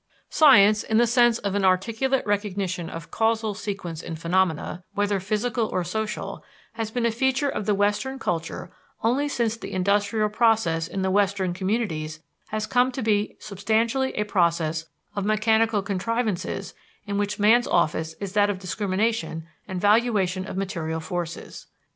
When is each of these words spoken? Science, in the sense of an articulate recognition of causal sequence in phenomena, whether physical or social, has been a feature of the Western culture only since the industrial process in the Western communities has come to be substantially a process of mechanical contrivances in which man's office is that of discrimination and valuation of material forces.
Science, 0.31 0.81
in 0.81 0.97
the 0.97 1.05
sense 1.05 1.37
of 1.37 1.53
an 1.53 1.63
articulate 1.63 2.25
recognition 2.25 2.89
of 2.89 3.11
causal 3.11 3.53
sequence 3.53 4.01
in 4.01 4.15
phenomena, 4.15 4.83
whether 4.95 5.19
physical 5.19 5.67
or 5.67 5.83
social, 5.83 6.43
has 6.73 6.89
been 6.89 7.05
a 7.05 7.11
feature 7.11 7.47
of 7.49 7.67
the 7.67 7.75
Western 7.75 8.17
culture 8.17 8.71
only 9.03 9.29
since 9.29 9.55
the 9.55 9.71
industrial 9.71 10.27
process 10.27 10.87
in 10.87 11.03
the 11.03 11.11
Western 11.11 11.53
communities 11.53 12.19
has 12.47 12.65
come 12.65 12.91
to 12.91 13.03
be 13.03 13.35
substantially 13.39 14.11
a 14.15 14.23
process 14.23 14.87
of 15.15 15.23
mechanical 15.23 15.83
contrivances 15.83 16.73
in 17.05 17.19
which 17.19 17.37
man's 17.37 17.67
office 17.67 18.13
is 18.19 18.33
that 18.33 18.49
of 18.49 18.57
discrimination 18.57 19.45
and 19.67 19.79
valuation 19.79 20.47
of 20.47 20.57
material 20.57 20.99
forces. 20.99 21.67